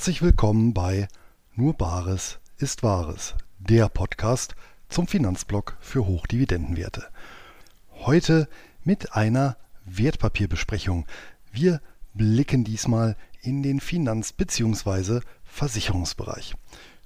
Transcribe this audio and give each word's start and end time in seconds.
Herzlich 0.00 0.22
willkommen 0.22 0.72
bei 0.72 1.08
Nur 1.56 1.74
Bares 1.74 2.38
ist 2.56 2.82
Wahres, 2.82 3.34
der 3.58 3.90
Podcast 3.90 4.54
zum 4.88 5.06
Finanzblock 5.06 5.76
für 5.78 6.06
Hochdividendenwerte. 6.06 7.04
Heute 7.92 8.48
mit 8.82 9.14
einer 9.14 9.58
Wertpapierbesprechung. 9.84 11.04
Wir 11.52 11.82
blicken 12.14 12.64
diesmal 12.64 13.14
in 13.42 13.62
den 13.62 13.78
Finanz- 13.78 14.32
bzw. 14.32 15.20
Versicherungsbereich. 15.44 16.54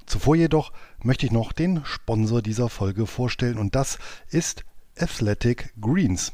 Zuvor 0.07 0.37
jedoch 0.37 0.71
möchte 1.03 1.27
ich 1.27 1.33
noch 1.33 1.51
den 1.51 1.85
Sponsor 1.85 2.43
dieser 2.43 2.69
Folge 2.69 3.09
vorstellen 3.09 3.59
und 3.59 3.75
das 3.75 3.99
ist 4.29 4.65
Athletic 4.97 5.75
Greens. 5.81 6.33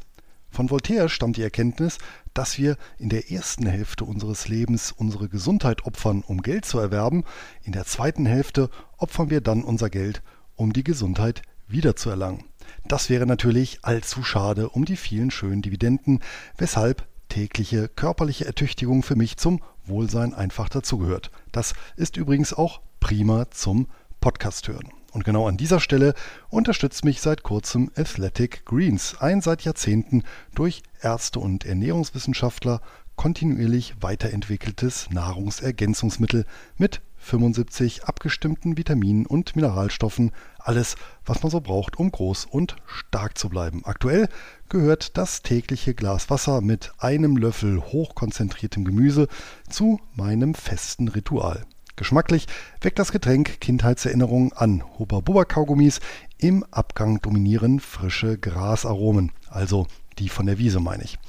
Von 0.51 0.69
Voltaire 0.69 1.09
stammt 1.09 1.37
die 1.37 1.43
Erkenntnis, 1.43 1.97
dass 2.33 2.57
wir 2.57 2.77
in 2.97 3.09
der 3.09 3.31
ersten 3.31 3.65
Hälfte 3.65 4.05
unseres 4.05 4.47
Lebens 4.47 4.91
unsere 4.91 5.29
Gesundheit 5.29 5.85
opfern, 5.85 6.23
um 6.25 6.41
Geld 6.41 6.65
zu 6.65 6.79
erwerben. 6.79 7.23
In 7.63 7.71
der 7.71 7.85
zweiten 7.85 8.25
Hälfte 8.25 8.69
opfern 8.97 9.29
wir 9.29 9.41
dann 9.41 9.63
unser 9.63 9.89
Geld, 9.89 10.21
um 10.55 10.73
die 10.73 10.83
Gesundheit 10.83 11.41
wiederzuerlangen. 11.67 12.45
Das 12.87 13.09
wäre 13.09 13.25
natürlich 13.25 13.79
allzu 13.81 14.23
schade 14.23 14.69
um 14.69 14.85
die 14.85 14.97
vielen 14.97 15.31
schönen 15.31 15.61
Dividenden, 15.61 16.19
weshalb 16.57 17.07
tägliche 17.29 17.87
körperliche 17.87 18.45
Ertüchtigung 18.45 19.03
für 19.03 19.15
mich 19.15 19.37
zum 19.37 19.61
Wohlsein 19.85 20.33
einfach 20.33 20.69
dazugehört. 20.69 21.31
Das 21.51 21.73
ist 21.95 22.17
übrigens 22.17 22.53
auch 22.53 22.81
prima 22.99 23.49
zum 23.51 23.87
Podcast 24.19 24.67
hören. 24.67 25.00
Und 25.11 25.25
genau 25.25 25.47
an 25.47 25.57
dieser 25.57 25.79
Stelle 25.79 26.13
unterstützt 26.49 27.03
mich 27.03 27.21
seit 27.21 27.43
kurzem 27.43 27.91
Athletic 27.95 28.65
Greens, 28.65 29.15
ein 29.19 29.41
seit 29.41 29.63
Jahrzehnten 29.63 30.23
durch 30.55 30.83
Ärzte 31.01 31.39
und 31.39 31.65
Ernährungswissenschaftler 31.65 32.81
kontinuierlich 33.15 33.95
weiterentwickeltes 33.99 35.09
Nahrungsergänzungsmittel 35.11 36.45
mit 36.77 37.01
75 37.17 38.05
abgestimmten 38.05 38.77
Vitaminen 38.77 39.25
und 39.25 39.55
Mineralstoffen, 39.55 40.31
alles, 40.57 40.95
was 41.25 41.43
man 41.43 41.51
so 41.51 41.61
braucht, 41.61 41.99
um 41.99 42.11
groß 42.11 42.45
und 42.45 42.77
stark 42.87 43.37
zu 43.37 43.49
bleiben. 43.49 43.85
Aktuell 43.85 44.27
gehört 44.69 45.17
das 45.17 45.43
tägliche 45.43 45.93
Glas 45.93 46.29
Wasser 46.29 46.61
mit 46.61 46.93
einem 46.97 47.37
Löffel 47.37 47.79
hochkonzentriertem 47.79 48.85
Gemüse 48.85 49.27
zu 49.69 49.99
meinem 50.15 50.55
festen 50.55 51.07
Ritual. 51.07 51.65
Geschmacklich 51.95 52.47
weckt 52.81 52.99
das 52.99 53.11
Getränk 53.11 53.59
Kindheitserinnerungen 53.61 54.53
an. 54.53 54.83
Hubba-Bubba-Kaugummis 54.97 55.99
im 56.37 56.63
Abgang 56.71 57.21
dominieren 57.21 57.79
frische 57.79 58.37
Grasaromen, 58.37 59.31
also 59.49 59.87
die 60.17 60.29
von 60.29 60.45
der 60.45 60.57
Wiese 60.57 60.79
meine 60.79 61.03
ich. 61.03 61.19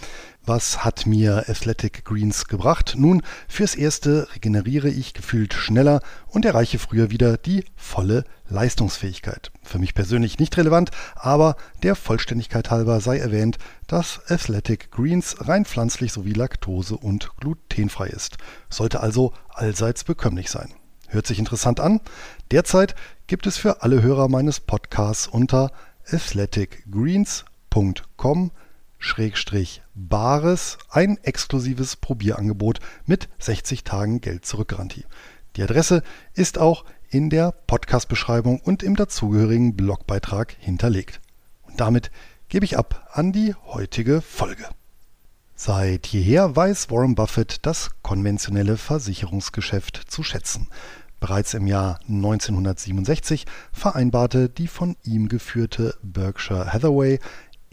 Was 0.44 0.84
hat 0.84 1.06
mir 1.06 1.48
Athletic 1.48 2.04
Greens 2.04 2.48
gebracht? 2.48 2.96
Nun, 2.98 3.22
fürs 3.46 3.76
Erste 3.76 4.26
regeneriere 4.34 4.88
ich 4.88 5.14
gefühlt 5.14 5.54
schneller 5.54 6.00
und 6.26 6.44
erreiche 6.44 6.80
früher 6.80 7.10
wieder 7.10 7.36
die 7.36 7.64
volle 7.76 8.24
Leistungsfähigkeit. 8.48 9.52
Für 9.62 9.78
mich 9.78 9.94
persönlich 9.94 10.40
nicht 10.40 10.56
relevant, 10.56 10.90
aber 11.14 11.54
der 11.84 11.94
Vollständigkeit 11.94 12.72
halber 12.72 13.00
sei 13.00 13.18
erwähnt, 13.18 13.58
dass 13.86 14.20
Athletic 14.28 14.90
Greens 14.90 15.36
rein 15.38 15.64
pflanzlich 15.64 16.12
sowie 16.12 16.32
laktose- 16.32 16.96
und 16.96 17.36
glutenfrei 17.36 18.08
ist. 18.08 18.38
Sollte 18.68 18.98
also 18.98 19.32
allseits 19.48 20.02
bekömmlich 20.02 20.50
sein. 20.50 20.74
Hört 21.06 21.28
sich 21.28 21.38
interessant 21.38 21.78
an? 21.78 22.00
Derzeit 22.50 22.96
gibt 23.28 23.46
es 23.46 23.58
für 23.58 23.82
alle 23.82 24.02
Hörer 24.02 24.28
meines 24.28 24.58
Podcasts 24.58 25.28
unter 25.28 25.70
athleticgreens.com 26.10 28.50
Bares 29.94 30.78
ein 30.88 31.18
exklusives 31.22 31.96
Probierangebot 31.96 32.78
mit 33.04 33.28
60 33.40 33.84
Tagen 33.84 34.20
Geld 34.20 34.46
zurück 34.46 34.68
Garantie. 34.68 35.04
Die 35.56 35.62
Adresse 35.62 36.02
ist 36.34 36.58
auch 36.58 36.84
in 37.10 37.28
der 37.28 37.52
Podcast-Beschreibung 37.52 38.60
und 38.60 38.82
im 38.82 38.96
dazugehörigen 38.96 39.76
Blogbeitrag 39.76 40.56
hinterlegt. 40.58 41.20
Und 41.62 41.80
damit 41.80 42.10
gebe 42.48 42.64
ich 42.64 42.78
ab 42.78 43.08
an 43.12 43.32
die 43.32 43.54
heutige 43.66 44.20
Folge. 44.20 44.66
Seit 45.54 46.06
jeher 46.06 46.56
weiß 46.56 46.90
Warren 46.90 47.14
Buffett 47.14 47.66
das 47.66 47.90
konventionelle 48.02 48.76
Versicherungsgeschäft 48.76 49.96
zu 50.08 50.22
schätzen. 50.22 50.68
Bereits 51.20 51.54
im 51.54 51.66
Jahr 51.66 52.00
1967 52.08 53.46
vereinbarte 53.72 54.48
die 54.48 54.66
von 54.66 54.96
ihm 55.04 55.28
geführte 55.28 55.94
Berkshire 56.02 56.72
Hathaway 56.72 57.20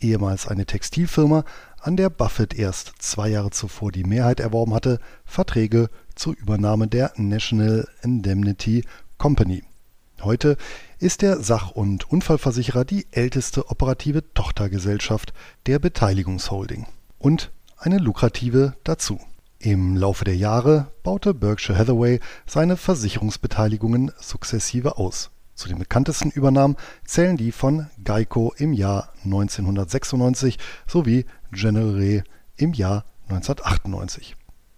ehemals 0.03 0.47
eine 0.47 0.65
Textilfirma, 0.65 1.43
an 1.79 1.95
der 1.95 2.09
Buffett 2.09 2.53
erst 2.53 2.93
zwei 2.99 3.29
Jahre 3.29 3.51
zuvor 3.51 3.91
die 3.91 4.03
Mehrheit 4.03 4.39
erworben 4.39 4.73
hatte, 4.73 4.99
Verträge 5.25 5.89
zur 6.15 6.35
Übernahme 6.35 6.87
der 6.87 7.13
National 7.15 7.87
Indemnity 8.01 8.83
Company. 9.17 9.63
Heute 10.21 10.57
ist 10.99 11.21
der 11.21 11.41
Sach- 11.41 11.71
und 11.71 12.11
Unfallversicherer 12.11 12.83
die 12.83 13.07
älteste 13.11 13.69
operative 13.69 14.33
Tochtergesellschaft 14.33 15.33
der 15.65 15.79
Beteiligungsholding 15.79 16.87
und 17.17 17.51
eine 17.77 17.97
lukrative 17.99 18.75
dazu. 18.83 19.19
Im 19.59 19.95
Laufe 19.95 20.25
der 20.25 20.35
Jahre 20.35 20.91
baute 21.03 21.33
Berkshire 21.33 21.77
Hathaway 21.77 22.19
seine 22.45 22.77
Versicherungsbeteiligungen 22.77 24.11
sukzessive 24.19 24.97
aus 24.97 25.31
zu 25.59 25.67
den 25.67 25.77
bekanntesten 25.77 26.31
Übernahmen 26.31 26.77
zählen 27.05 27.35
die 27.35 27.51
von 27.51 27.87
Geico 28.03 28.53
im 28.57 28.71
Jahr 28.73 29.11
1996 29.25 30.57
sowie 30.87 31.25
General 31.51 31.91
Re 31.91 32.23
im 32.55 32.73
Jahr 32.73 33.03
1998. 33.23 34.35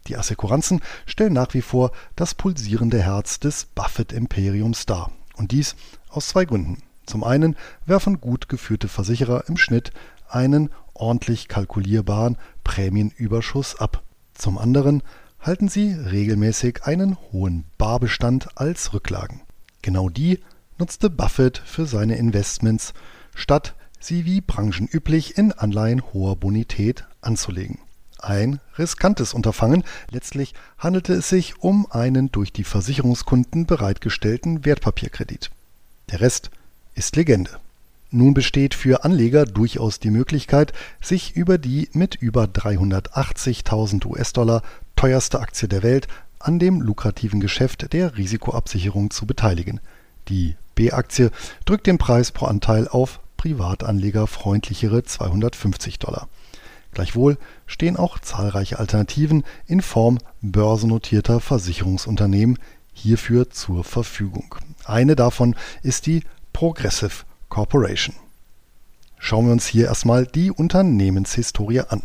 Die 0.08 0.18
Assekuranzen 0.18 0.82
stellen 1.06 1.34
nach 1.34 1.54
wie 1.54 1.62
vor 1.62 1.92
das 2.16 2.34
pulsierende 2.34 3.02
Herz 3.02 3.40
des 3.40 3.66
Buffett-Imperiums 3.66 4.88
dar. 4.88 5.12
Und 5.36 5.52
dies 5.52 5.76
aus 6.10 6.30
zwei 6.30 6.46
Gründen. 6.46 6.82
Zum 7.06 7.24
einen 7.24 7.56
werfen 7.86 8.20
gut 8.20 8.50
geführte 8.50 8.88
Versicherer 8.88 9.48
im 9.48 9.58
Schnitt 9.58 9.92
einen 10.28 10.72
ordentlich 10.94 11.48
kalkulierbaren 11.48 12.38
Prämienüberschuss 12.64 13.76
ab. 13.76 14.04
Zum 14.34 14.58
anderen 14.58 15.04
halten 15.40 15.70
sie 15.70 15.94
regelmäßig 15.94 16.84
einen 16.84 17.18
hohen 17.32 17.66
Barbestand 17.78 18.58
als 18.58 18.94
Rücklagen. 18.94 19.42
Genau 19.82 20.10
die 20.10 20.40
nutzte 20.82 21.12
Buffett 21.12 21.62
für 21.64 21.86
seine 21.86 22.16
Investments, 22.16 22.96
statt 23.36 23.76
sie 24.00 24.26
wie 24.26 24.42
branchenüblich 24.42 25.38
in 25.38 25.52
Anleihen 25.52 26.02
hoher 26.12 26.36
Bonität 26.36 27.06
anzulegen. 27.22 27.78
Ein 28.18 28.60
riskantes 28.80 29.36
Unterfangen, 29.36 29.84
letztlich 30.10 30.56
handelte 30.80 31.14
es 31.14 31.30
sich 31.30 31.60
um 31.60 31.86
einen 31.92 32.32
durch 32.32 32.52
die 32.52 32.64
Versicherungskunden 32.64 33.68
bereitgestellten 33.68 34.66
Wertpapierkredit. 34.66 35.52
Der 36.10 36.20
Rest 36.20 36.50
ist 36.96 37.16
Legende. 37.16 37.52
Nun 38.10 38.34
besteht 38.34 38.74
für 38.74 39.06
Anleger 39.06 39.46
durchaus 39.46 40.00
die 40.00 40.10
Möglichkeit, 40.10 40.74
sich 41.00 41.36
über 41.36 41.60
die 41.60 41.90
mit 41.94 42.16
über 42.16 42.46
380.000 42.46 44.08
US-Dollar 44.08 44.64
teuerste 44.96 45.42
Aktie 45.42 45.68
der 45.68 45.84
Welt 45.84 46.08
an 46.40 46.58
dem 46.58 46.82
lukrativen 46.82 47.40
Geschäft 47.40 47.94
der 47.94 48.18
Risikoabsicherung 48.18 49.12
zu 49.12 49.28
beteiligen. 49.28 49.80
Die 50.28 50.56
B-Aktie 50.76 51.32
drückt 51.66 51.88
den 51.88 51.98
Preis 51.98 52.32
pro 52.32 52.46
Anteil 52.46 52.88
auf 52.88 53.20
Privatanleger 53.38 54.28
freundlichere 54.28 55.04
250 55.04 56.00
Dollar. 56.00 56.28
Gleichwohl 56.94 57.38
stehen 57.66 57.98
auch 57.98 58.20
zahlreiche 58.20 58.80
Alternativen 58.80 59.44
in 59.66 59.82
Form 59.82 60.20
börsennotierter 60.42 61.40
Versicherungsunternehmen 61.40 62.60
hierfür 62.94 63.50
zur 63.50 63.84
Verfügung. 63.84 64.56
Eine 64.86 65.16
davon 65.16 65.56
ist 65.82 66.06
die 66.06 66.24
Progressive 66.54 67.24
Corporation. 67.50 68.16
Schauen 69.18 69.46
wir 69.46 69.54
uns 69.54 69.68
hier 69.68 69.86
erstmal 69.86 70.26
die 70.26 70.52
Unternehmenshistorie 70.52 71.82
an. 71.82 72.04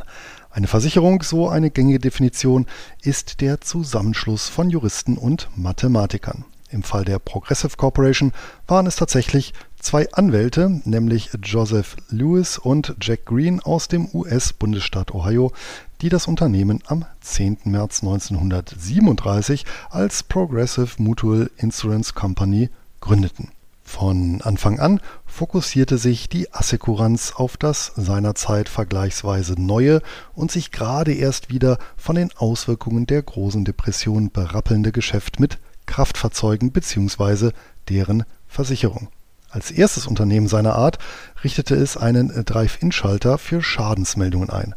Eine 0.50 0.69
Versicherung, 0.69 1.23
so 1.23 1.49
eine 1.49 1.70
gängige 1.70 1.99
Definition, 1.99 2.67
ist 3.02 3.40
der 3.40 3.61
Zusammenschluss 3.61 4.49
von 4.49 4.70
Juristen 4.70 5.19
und 5.19 5.49
Mathematikern. 5.55 6.44
Im 6.70 6.82
Fall 6.82 7.04
der 7.04 7.20
Progressive 7.20 7.76
Corporation 7.76 8.32
waren 8.66 8.86
es 8.86 8.96
tatsächlich 8.96 9.54
zwei 9.78 10.10
Anwälte, 10.12 10.80
nämlich 10.84 11.30
Joseph 11.42 11.96
Lewis 12.08 12.58
und 12.58 12.96
Jack 13.00 13.26
Green 13.26 13.60
aus 13.60 13.86
dem 13.86 14.08
US-Bundesstaat 14.12 15.14
Ohio, 15.14 15.52
die 16.00 16.08
das 16.08 16.26
Unternehmen 16.26 16.82
am 16.86 17.04
10. 17.20 17.58
März 17.64 18.02
1937 18.02 19.64
als 19.90 20.24
Progressive 20.24 21.00
Mutual 21.00 21.50
Insurance 21.56 22.14
Company 22.14 22.70
gründeten. 23.00 23.50
Von 23.84 24.42
Anfang 24.42 24.80
an 24.80 25.00
fokussierte 25.24 25.96
sich 25.96 26.28
die 26.28 26.52
Assekuranz 26.52 27.34
auf 27.36 27.56
das 27.56 27.92
seinerzeit 27.94 28.68
vergleichsweise 28.68 29.54
neue 29.56 30.02
und 30.34 30.50
sich 30.50 30.72
gerade 30.72 31.14
erst 31.14 31.48
wieder 31.48 31.78
von 31.96 32.16
den 32.16 32.30
Auswirkungen 32.36 33.06
der 33.06 33.22
großen 33.22 33.64
Depression 33.64 34.32
berappelnde 34.32 34.90
Geschäft 34.90 35.38
mit 35.38 35.58
Kraftfahrzeugen 35.87 36.73
bzw. 36.73 37.50
deren 37.88 38.25
Versicherung. 38.49 39.09
Als 39.50 39.71
erstes 39.71 40.06
Unternehmen 40.06 40.49
seiner 40.49 40.75
Art 40.75 40.99
richtete 41.43 41.75
es 41.77 41.97
einen 41.97 42.44
Drive-In-Schalter 42.44 43.38
für 43.38 43.62
Schadensmeldungen 43.62 44.50
ein. 44.50 44.75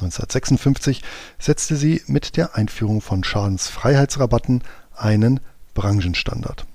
1956 0.00 1.02
setzte 1.38 1.76
sie 1.76 2.02
mit 2.06 2.36
der 2.36 2.56
Einführung 2.56 3.00
von 3.00 3.24
Schadensfreiheitsrabatten 3.24 4.62
einen 4.96 5.40
Branchenstandard. 5.74 6.66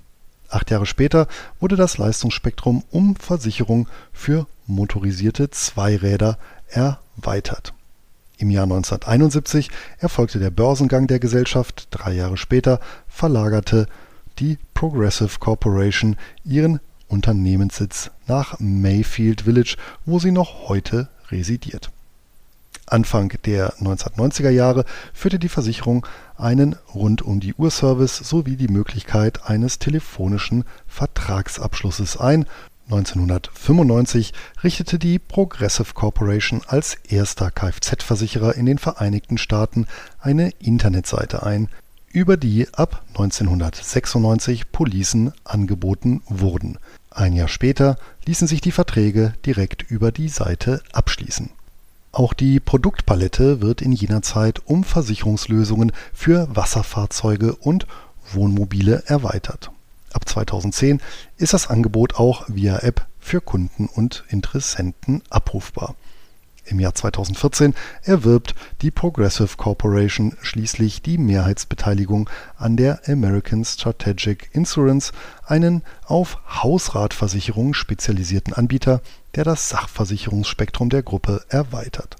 Acht 0.48 0.70
Jahre 0.70 0.86
später 0.86 1.26
wurde 1.58 1.76
das 1.76 1.98
Leistungsspektrum 1.98 2.84
um 2.90 3.16
Versicherung 3.16 3.88
für 4.12 4.46
motorisierte 4.66 5.50
Zweiräder 5.50 6.38
erweitert. 6.68 7.74
Im 8.36 8.50
Jahr 8.50 8.64
1971 8.64 9.70
erfolgte 9.98 10.38
der 10.38 10.50
Börsengang 10.50 11.06
der 11.06 11.18
Gesellschaft, 11.18 11.88
drei 11.90 12.12
Jahre 12.12 12.36
später 12.36 12.80
verlagerte 13.14 13.86
die 14.40 14.58
Progressive 14.74 15.38
Corporation 15.38 16.16
ihren 16.44 16.80
Unternehmenssitz 17.06 18.10
nach 18.26 18.58
Mayfield 18.58 19.42
Village, 19.42 19.76
wo 20.04 20.18
sie 20.18 20.32
noch 20.32 20.68
heute 20.68 21.08
residiert. 21.30 21.90
Anfang 22.86 23.32
der 23.44 23.74
1990er 23.76 24.50
Jahre 24.50 24.84
führte 25.14 25.38
die 25.38 25.48
Versicherung 25.48 26.06
einen 26.36 26.76
Rund-um-die-Uhr-Service 26.94 28.18
sowie 28.18 28.56
die 28.56 28.68
Möglichkeit 28.68 29.48
eines 29.48 29.78
telefonischen 29.78 30.64
Vertragsabschlusses 30.86 32.18
ein. 32.18 32.46
1995 32.90 34.34
richtete 34.62 34.98
die 34.98 35.18
Progressive 35.18 35.94
Corporation 35.94 36.60
als 36.66 36.96
erster 37.08 37.50
Kfz-Versicherer 37.50 38.56
in 38.56 38.66
den 38.66 38.78
Vereinigten 38.78 39.38
Staaten 39.38 39.86
eine 40.20 40.50
Internetseite 40.58 41.42
ein, 41.44 41.68
über 42.14 42.38
die 42.38 42.66
ab 42.72 43.02
1996 43.08 44.72
Policen 44.72 45.32
angeboten 45.44 46.22
wurden. 46.26 46.78
Ein 47.10 47.34
Jahr 47.34 47.48
später 47.48 47.98
ließen 48.24 48.48
sich 48.48 48.62
die 48.62 48.72
Verträge 48.72 49.34
direkt 49.44 49.82
über 49.90 50.10
die 50.10 50.30
Seite 50.30 50.80
abschließen 50.92 51.50
auch 52.14 52.32
die 52.32 52.60
Produktpalette 52.60 53.60
wird 53.60 53.82
in 53.82 53.90
jener 53.92 54.22
Zeit 54.22 54.62
um 54.66 54.84
Versicherungslösungen 54.84 55.90
für 56.12 56.46
Wasserfahrzeuge 56.54 57.56
und 57.56 57.88
Wohnmobile 58.32 59.02
erweitert. 59.06 59.72
Ab 60.12 60.28
2010 60.28 61.00
ist 61.38 61.54
das 61.54 61.68
Angebot 61.68 62.14
auch 62.14 62.44
via 62.46 62.78
App 62.78 63.06
für 63.18 63.40
Kunden 63.40 63.86
und 63.86 64.24
Interessenten 64.28 65.22
abrufbar 65.28 65.96
im 66.74 66.80
Jahr 66.80 66.94
2014 66.94 67.74
erwirbt 68.02 68.54
die 68.82 68.90
Progressive 68.90 69.56
Corporation 69.56 70.36
schließlich 70.42 71.02
die 71.02 71.18
Mehrheitsbeteiligung 71.18 72.28
an 72.56 72.76
der 72.76 73.00
American 73.08 73.64
Strategic 73.64 74.50
Insurance, 74.52 75.12
einen 75.46 75.82
auf 76.04 76.38
Hausratversicherungen 76.62 77.74
spezialisierten 77.74 78.52
Anbieter, 78.52 79.00
der 79.36 79.44
das 79.44 79.68
Sachversicherungsspektrum 79.68 80.90
der 80.90 81.02
Gruppe 81.02 81.42
erweitert. 81.48 82.16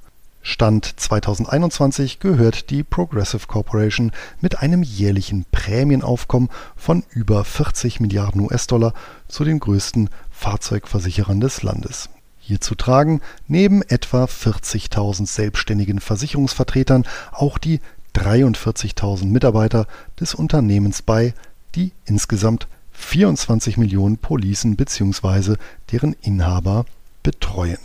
Stand 0.46 1.00
2021 1.00 2.20
gehört 2.20 2.68
die 2.70 2.82
Progressive 2.82 3.46
Corporation 3.46 4.12
mit 4.40 4.58
einem 4.60 4.82
jährlichen 4.82 5.46
Prämienaufkommen 5.50 6.50
von 6.76 7.02
über 7.10 7.44
40 7.44 7.98
Milliarden 7.98 8.42
US-Dollar 8.42 8.92
zu 9.26 9.44
den 9.44 9.58
größten 9.58 10.10
Fahrzeugversicherern 10.30 11.40
des 11.40 11.62
Landes 11.62 12.10
Hierzu 12.46 12.74
tragen 12.74 13.22
neben 13.48 13.80
etwa 13.80 14.24
40.000 14.24 15.26
selbstständigen 15.26 15.98
Versicherungsvertretern 15.98 17.04
auch 17.32 17.56
die 17.56 17.80
43.000 18.14 19.24
Mitarbeiter 19.24 19.86
des 20.20 20.34
Unternehmens 20.34 21.00
bei, 21.00 21.32
die 21.74 21.92
insgesamt 22.04 22.68
24 22.92 23.78
Millionen 23.78 24.18
Policen 24.18 24.76
bzw. 24.76 25.56
deren 25.90 26.14
Inhaber 26.20 26.84
betreuen. 27.22 27.78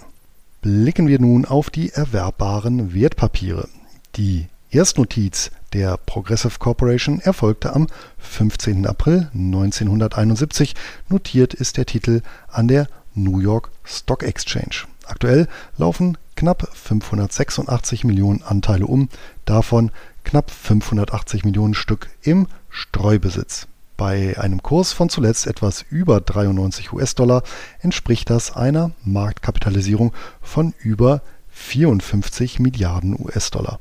Blicken 0.61 1.07
wir 1.07 1.21
nun 1.21 1.45
auf 1.45 1.69
die 1.69 1.91
erwerbbaren 1.93 2.93
Wertpapiere. 2.93 3.69
Die 4.17 4.47
Erstnotiz 4.71 5.51
der 5.71 5.95
Progressive 5.95 6.59
Corporation 6.59 7.21
erfolgte 7.21 7.73
am 7.73 7.87
15. 8.17 8.85
April 8.85 9.29
1971. 9.33 10.75
Notiert 11.07 11.53
ist 11.53 11.77
der 11.77 11.85
Titel 11.85 12.21
an 12.49 12.67
der 12.67 12.89
New 13.23 13.39
York 13.39 13.71
Stock 13.83 14.23
Exchange. 14.23 14.85
Aktuell 15.05 15.47
laufen 15.77 16.17
knapp 16.35 16.69
586 16.73 18.03
Millionen 18.03 18.41
Anteile 18.43 18.85
um, 18.85 19.09
davon 19.45 19.91
knapp 20.23 20.51
580 20.51 21.43
Millionen 21.45 21.73
Stück 21.73 22.09
im 22.21 22.47
Streubesitz. 22.69 23.67
Bei 23.97 24.39
einem 24.39 24.63
Kurs 24.63 24.93
von 24.93 25.09
zuletzt 25.09 25.47
etwas 25.47 25.83
über 25.89 26.21
93 26.21 26.93
US-Dollar 26.93 27.43
entspricht 27.81 28.29
das 28.29 28.55
einer 28.55 28.91
Marktkapitalisierung 29.03 30.13
von 30.41 30.73
über 30.79 31.21
54 31.49 32.59
Milliarden 32.59 33.19
US-Dollar. 33.19 33.79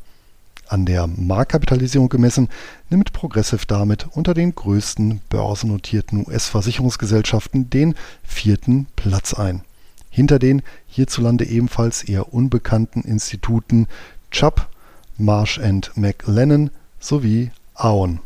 An 0.68 0.84
der 0.84 1.06
Marktkapitalisierung 1.06 2.10
gemessen 2.10 2.48
nimmt 2.90 3.14
Progressive 3.14 3.64
damit 3.66 4.06
unter 4.12 4.34
den 4.34 4.54
größten 4.54 5.22
börsennotierten 5.30 6.26
US-Versicherungsgesellschaften 6.26 7.70
den 7.70 7.94
vierten 8.22 8.86
Platz 8.94 9.32
ein. 9.32 9.62
Hinter 10.10 10.38
den 10.38 10.62
hierzulande 10.86 11.46
ebenfalls 11.46 12.02
eher 12.02 12.34
unbekannten 12.34 13.00
Instituten 13.00 13.86
Chubb, 14.30 14.68
Marsh 15.16 15.58
McLennan 15.94 16.70
sowie 17.00 17.50
Aon. 17.74 18.20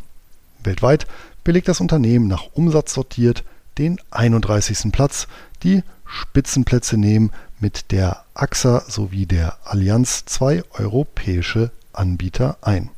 Weltweit 0.64 1.06
belegt 1.44 1.68
das 1.68 1.80
Unternehmen 1.80 2.26
nach 2.26 2.48
Umsatz 2.54 2.94
sortiert 2.94 3.44
den 3.78 4.00
31. 4.10 4.90
Platz. 4.90 5.28
Die 5.62 5.82
Spitzenplätze 6.06 6.96
nehmen 6.96 7.30
mit 7.60 7.92
der 7.92 8.24
AXA 8.34 8.82
sowie 8.88 9.26
der 9.26 9.56
Allianz 9.64 10.24
zwei 10.24 10.62
europäische 10.72 11.70
Anbieter 11.92 12.58
ein. 12.62 12.90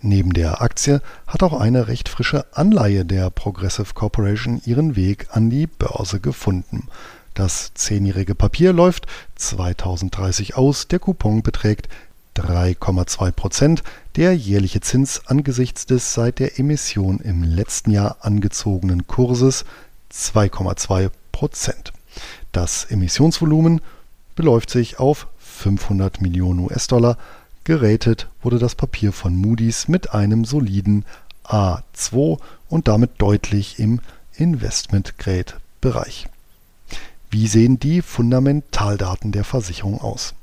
Neben 0.00 0.32
der 0.32 0.60
Aktie 0.62 1.00
hat 1.26 1.42
auch 1.42 1.58
eine 1.58 1.88
recht 1.88 2.08
frische 2.08 2.46
Anleihe 2.52 3.04
der 3.04 3.30
Progressive 3.30 3.94
Corporation 3.94 4.60
ihren 4.64 4.94
Weg 4.94 5.28
an 5.32 5.50
die 5.50 5.66
Börse 5.66 6.20
gefunden. 6.20 6.88
Das 7.34 7.72
zehnjährige 7.74 8.34
Papier 8.34 8.72
läuft 8.72 9.06
2030 9.34 10.56
aus, 10.56 10.88
der 10.88 10.98
Coupon 10.98 11.42
beträgt 11.42 11.88
3,2 12.36 13.32
Prozent, 13.32 13.82
der 14.16 14.36
jährliche 14.36 14.80
Zins 14.80 15.26
angesichts 15.26 15.86
des 15.86 16.14
seit 16.14 16.38
der 16.38 16.58
Emission 16.58 17.20
im 17.20 17.42
letzten 17.42 17.90
Jahr 17.90 18.18
angezogenen 18.20 19.06
Kurses 19.06 19.64
2,2 20.12 21.10
Prozent. 21.32 21.92
Das 22.52 22.84
Emissionsvolumen 22.84 23.80
beläuft 24.34 24.70
sich 24.70 24.98
auf 24.98 25.26
500 25.38 26.20
Millionen 26.20 26.60
US-Dollar, 26.60 27.18
Geratet 27.66 28.28
wurde 28.42 28.60
das 28.60 28.76
Papier 28.76 29.10
von 29.10 29.34
Moody's 29.34 29.88
mit 29.88 30.14
einem 30.14 30.44
soliden 30.44 31.04
A2 31.44 32.38
und 32.68 32.86
damit 32.86 33.10
deutlich 33.18 33.80
im 33.80 33.98
Investment-Grade-Bereich. 34.36 36.28
Wie 37.28 37.48
sehen 37.48 37.80
die 37.80 38.02
Fundamentaldaten 38.02 39.32
der 39.32 39.42
Versicherung 39.42 40.00
aus? 40.00 40.34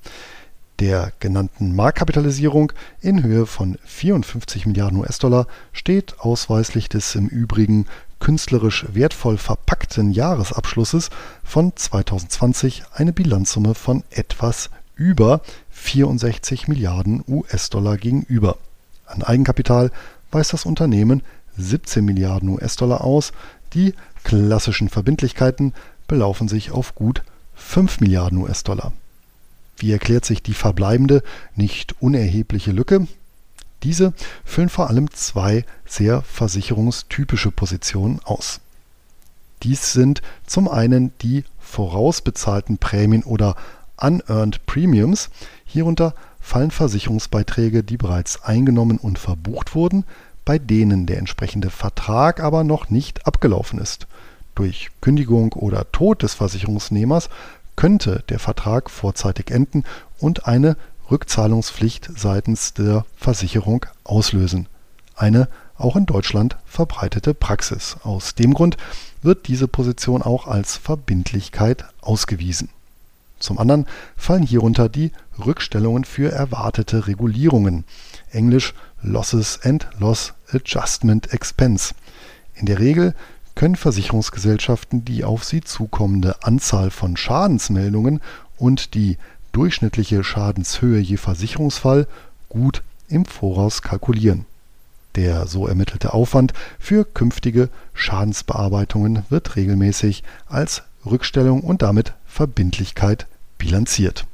Der 0.82 1.14
genannten 1.22 1.74
Marktkapitalisierung 1.74 2.74
in 3.00 3.24
Höhe 3.24 3.46
von 3.46 3.78
54 3.86 4.66
Milliarden 4.66 5.00
US-Dollar 5.00 5.48
steht 5.72 6.20
ausweislich 6.20 6.90
des 6.90 7.16
im 7.16 7.30
Übrigen 7.30 7.86
künstlerisch 8.20 8.86
wertvoll 8.92 9.38
verpackten 9.38 10.12
Jahresabschlusses 10.12 11.10
von 11.42 11.74
2020 11.74 12.84
eine 12.94 13.14
Bilanzsumme 13.14 13.76
von 13.76 14.04
etwas 14.10 14.70
über 15.04 15.42
64 15.72 16.70
Milliarden 16.70 17.26
US-Dollar 17.28 17.98
gegenüber. 17.98 18.58
An 19.06 19.22
Eigenkapital 19.22 19.92
weist 20.32 20.54
das 20.54 20.66
Unternehmen 20.66 21.24
17 21.58 22.06
Milliarden 22.06 22.48
US-Dollar 22.48 23.02
aus, 23.02 23.34
die 23.74 23.94
klassischen 24.24 24.88
Verbindlichkeiten 24.88 25.74
belaufen 26.08 26.48
sich 26.48 26.72
auf 26.72 26.96
gut 26.96 27.22
5 27.54 28.00
Milliarden 28.00 28.38
US-Dollar. 28.38 28.94
Wie 29.76 29.92
erklärt 29.92 30.24
sich 30.24 30.42
die 30.42 30.54
verbleibende, 30.54 31.22
nicht 31.54 32.02
unerhebliche 32.02 32.72
Lücke? 32.72 33.06
Diese 33.84 34.14
füllen 34.46 34.70
vor 34.70 34.90
allem 34.90 35.12
zwei 35.12 35.66
sehr 35.86 36.22
versicherungstypische 36.22 37.52
Positionen 37.52 38.22
aus. 38.24 38.62
Dies 39.64 39.92
sind 39.92 40.22
zum 40.48 40.70
einen 40.70 41.12
die 41.22 41.44
vorausbezahlten 41.60 42.78
Prämien 42.78 43.24
oder 43.24 43.58
Unearned 43.98 44.66
Premiums. 44.66 45.30
Hierunter 45.66 46.14
fallen 46.40 46.72
Versicherungsbeiträge, 46.72 47.84
die 47.84 47.98
bereits 47.98 48.44
eingenommen 48.44 48.98
und 48.98 49.18
verbucht 49.18 49.76
wurden, 49.76 50.04
bei 50.46 50.60
denen 50.60 51.06
der 51.06 51.18
entsprechende 51.18 51.70
Vertrag 51.70 52.42
aber 52.42 52.64
noch 52.64 52.90
nicht 52.90 53.26
abgelaufen 53.26 53.80
ist. 53.80 54.08
Durch 54.56 54.90
Kündigung 55.02 55.54
oder 55.54 55.92
Tod 55.92 56.22
des 56.22 56.34
Versicherungsnehmers 56.34 57.30
könnte 57.76 58.24
der 58.30 58.40
Vertrag 58.40 58.90
vorzeitig 58.90 59.50
enden 59.50 59.84
und 60.20 60.46
eine 60.48 60.78
Rückzahlungspflicht 61.10 62.10
seitens 62.16 62.74
der 62.74 63.06
Versicherung 63.16 63.86
auslösen. 64.04 64.68
Eine 65.16 65.48
auch 65.76 65.96
in 65.96 66.06
Deutschland 66.06 66.58
verbreitete 66.66 67.34
Praxis. 67.34 67.98
Aus 68.04 68.36
dem 68.36 68.54
Grund 68.54 68.78
wird 69.22 69.48
diese 69.48 69.68
Position 69.68 70.22
auch 70.22 70.48
als 70.48 70.78
Verbindlichkeit 70.78 71.86
ausgewiesen 72.02 72.70
zum 73.44 73.60
anderen 73.60 73.86
fallen 74.16 74.44
hierunter 74.44 74.90
die 74.90 75.12
Rückstellungen 75.44 76.06
für 76.06 76.32
erwartete 76.32 77.08
Regulierungen 77.08 77.84
(englisch 78.32 78.74
Losses 79.02 79.60
and 79.64 79.88
Loss 80.00 80.34
Adjustment 80.52 81.34
Expense. 81.34 81.94
In 82.56 82.66
der 82.66 82.80
Regel 82.80 83.14
können 83.56 83.76
Versicherungsgesellschaften 83.76 85.06
die 85.06 85.24
auf 85.24 85.44
sie 85.44 85.62
zukommende 85.62 86.44
Anzahl 86.44 86.90
von 86.90 87.18
Schadensmeldungen 87.18 88.22
und 88.58 88.94
die 88.94 89.18
durchschnittliche 89.52 90.24
Schadenshöhe 90.24 91.00
je 91.00 91.18
Versicherungsfall 91.18 92.08
gut 92.50 92.82
im 93.08 93.26
Voraus 93.26 93.82
kalkulieren. 93.82 94.46
Der 95.16 95.46
so 95.46 95.68
ermittelte 95.68 96.14
Aufwand 96.14 96.54
für 96.80 97.06
künftige 97.06 97.70
Schadensbearbeitungen 97.94 99.24
wird 99.30 99.56
regelmäßig 99.56 100.24
als 100.48 100.84
Rückstellung 101.06 101.62
und 101.62 101.84
damit 101.84 102.14
Verbindlichkeit 102.26 103.28
bilanziert. 103.64 104.26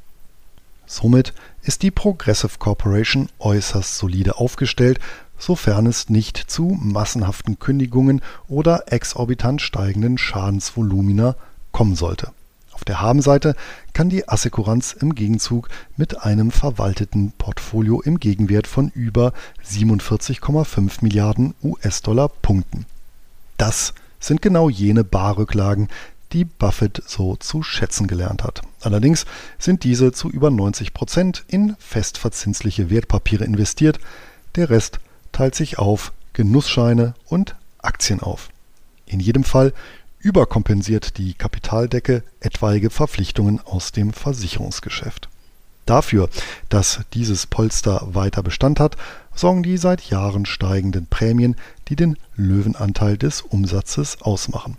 Somit 0.86 1.34
ist 1.62 1.82
die 1.84 1.92
Progressive 1.92 2.58
Corporation 2.58 3.28
äußerst 3.38 3.96
solide 3.96 4.38
aufgestellt, 4.38 4.98
sofern 5.38 5.86
es 5.86 6.10
nicht 6.10 6.36
zu 6.36 6.76
massenhaften 6.80 7.60
Kündigungen 7.60 8.22
oder 8.48 8.92
exorbitant 8.92 9.62
steigenden 9.62 10.18
Schadensvolumina 10.18 11.36
kommen 11.70 11.94
sollte. 11.94 12.32
Auf 12.72 12.84
der 12.84 13.00
Habenseite 13.00 13.54
kann 13.92 14.10
die 14.10 14.28
Assekuranz 14.28 14.96
im 14.98 15.14
Gegenzug 15.14 15.68
mit 15.96 16.22
einem 16.24 16.50
verwalteten 16.50 17.32
Portfolio 17.38 18.00
im 18.00 18.18
Gegenwert 18.18 18.66
von 18.66 18.88
über 18.88 19.32
47,5 19.64 21.02
Milliarden 21.02 21.54
US-Dollar 21.62 22.28
punkten. 22.28 22.84
Das 23.58 23.94
sind 24.18 24.42
genau 24.42 24.68
jene 24.68 25.04
Barrücklagen, 25.04 25.88
die 26.32 26.44
Buffett 26.44 27.02
so 27.06 27.36
zu 27.36 27.62
schätzen 27.62 28.06
gelernt 28.06 28.42
hat. 28.44 28.62
Allerdings 28.80 29.26
sind 29.58 29.84
diese 29.84 30.12
zu 30.12 30.30
über 30.30 30.50
90 30.50 30.94
Prozent 30.94 31.44
in 31.48 31.76
festverzinsliche 31.78 32.90
Wertpapiere 32.90 33.44
investiert, 33.44 33.98
der 34.54 34.70
Rest 34.70 35.00
teilt 35.32 35.54
sich 35.54 35.78
auf 35.78 36.12
Genussscheine 36.32 37.14
und 37.26 37.56
Aktien 37.78 38.20
auf. 38.20 38.50
In 39.06 39.20
jedem 39.20 39.44
Fall 39.44 39.72
überkompensiert 40.18 41.16
die 41.18 41.34
Kapitaldecke 41.34 42.22
etwaige 42.40 42.90
Verpflichtungen 42.90 43.60
aus 43.60 43.92
dem 43.92 44.12
Versicherungsgeschäft. 44.12 45.28
Dafür, 45.86 46.28
dass 46.68 47.00
dieses 47.14 47.46
Polster 47.46 48.06
weiter 48.12 48.42
Bestand 48.42 48.78
hat, 48.78 48.96
sorgen 49.34 49.62
die 49.62 49.76
seit 49.76 50.02
Jahren 50.02 50.46
steigenden 50.46 51.06
Prämien, 51.06 51.56
die 51.88 51.96
den 51.96 52.16
Löwenanteil 52.36 53.16
des 53.16 53.40
Umsatzes 53.40 54.22
ausmachen. 54.22 54.76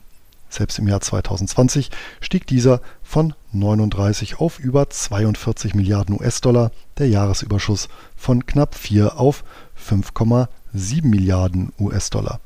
Selbst 0.51 0.79
im 0.79 0.87
Jahr 0.89 0.99
2020 0.99 1.91
stieg 2.19 2.45
dieser 2.45 2.81
von 3.01 3.33
39 3.53 4.39
auf 4.39 4.59
über 4.59 4.89
42 4.89 5.75
Milliarden 5.75 6.19
US-Dollar, 6.19 6.71
der 6.97 7.07
Jahresüberschuss 7.07 7.87
von 8.17 8.45
knapp 8.45 8.75
4 8.75 9.17
auf 9.17 9.45
5,7 9.79 11.07
Milliarden 11.07 11.71
US-Dollar. 11.79 12.41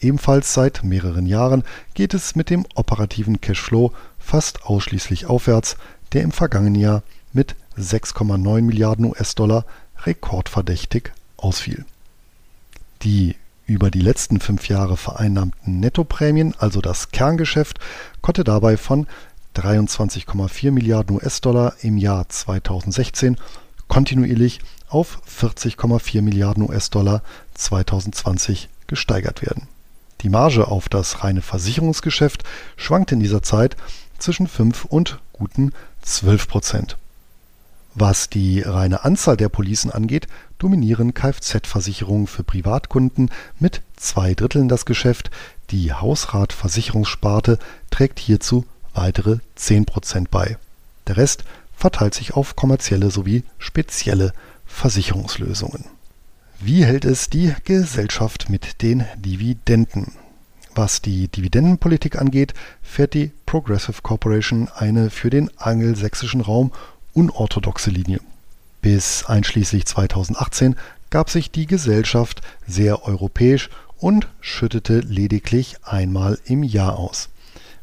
Ebenfalls 0.00 0.54
seit 0.54 0.84
mehreren 0.84 1.26
Jahren 1.26 1.64
geht 1.94 2.14
es 2.14 2.36
mit 2.36 2.50
dem 2.50 2.64
operativen 2.76 3.40
Cashflow 3.40 3.92
fast 4.20 4.64
ausschließlich 4.64 5.26
aufwärts, 5.26 5.76
der 6.12 6.22
im 6.22 6.30
vergangenen 6.30 6.76
Jahr 6.76 7.02
mit 7.32 7.56
6,9 7.76 8.62
Milliarden 8.62 9.06
US-Dollar 9.06 9.66
rekordverdächtig 10.04 11.10
ausfiel. 11.36 11.84
Die 13.02 13.34
über 13.70 13.92
die 13.92 14.00
letzten 14.00 14.40
fünf 14.40 14.68
Jahre 14.68 14.96
vereinnahmten 14.96 15.78
Nettoprämien, 15.78 16.54
also 16.58 16.80
das 16.80 17.12
Kerngeschäft, 17.12 17.78
konnte 18.20 18.42
dabei 18.42 18.76
von 18.76 19.06
23,4 19.54 20.72
Milliarden 20.72 21.14
US-Dollar 21.14 21.74
im 21.80 21.96
Jahr 21.96 22.28
2016 22.28 23.36
kontinuierlich 23.86 24.58
auf 24.88 25.20
40,4 25.24 26.20
Milliarden 26.20 26.68
US-Dollar 26.68 27.22
2020 27.54 28.68
gesteigert 28.88 29.40
werden. 29.40 29.68
Die 30.22 30.30
Marge 30.30 30.66
auf 30.66 30.88
das 30.88 31.22
reine 31.22 31.40
Versicherungsgeschäft 31.40 32.42
schwankt 32.76 33.12
in 33.12 33.20
dieser 33.20 33.42
Zeit 33.42 33.76
zwischen 34.18 34.48
5 34.48 34.84
und 34.86 35.20
guten 35.32 35.72
12 36.02 36.48
Prozent. 36.48 36.96
Was 37.94 38.30
die 38.30 38.60
reine 38.60 39.04
Anzahl 39.04 39.36
der 39.36 39.48
Policen 39.48 39.90
angeht, 39.90 40.28
dominieren 40.58 41.12
Kfz-Versicherungen 41.12 42.26
für 42.26 42.44
Privatkunden 42.44 43.30
mit 43.58 43.82
zwei 43.96 44.34
Dritteln 44.34 44.68
das 44.68 44.84
Geschäft. 44.84 45.30
Die 45.70 45.92
Hausratversicherungssparte 45.92 47.58
trägt 47.90 48.20
hierzu 48.20 48.64
weitere 48.94 49.38
10 49.56 49.86
Prozent 49.86 50.30
bei. 50.30 50.56
Der 51.06 51.16
Rest 51.16 51.44
verteilt 51.76 52.14
sich 52.14 52.34
auf 52.34 52.56
kommerzielle 52.56 53.10
sowie 53.10 53.42
spezielle 53.58 54.32
Versicherungslösungen. 54.66 55.86
Wie 56.60 56.84
hält 56.84 57.04
es 57.04 57.30
die 57.30 57.54
Gesellschaft 57.64 58.50
mit 58.50 58.82
den 58.82 59.04
Dividenden? 59.16 60.12
Was 60.74 61.02
die 61.02 61.26
Dividendenpolitik 61.28 62.20
angeht, 62.20 62.54
fährt 62.82 63.14
die 63.14 63.32
Progressive 63.46 64.02
Corporation 64.02 64.68
eine 64.68 65.10
für 65.10 65.30
den 65.30 65.50
angelsächsischen 65.58 66.40
Raum 66.40 66.70
unorthodoxe 67.12 67.90
Linie. 67.90 68.20
Bis 68.82 69.24
einschließlich 69.26 69.86
2018 69.86 70.76
gab 71.10 71.28
sich 71.30 71.50
die 71.50 71.66
Gesellschaft 71.66 72.40
sehr 72.66 73.04
europäisch 73.06 73.68
und 73.98 74.28
schüttete 74.40 75.00
lediglich 75.00 75.76
einmal 75.82 76.38
im 76.44 76.62
Jahr 76.62 76.98
aus. 76.98 77.28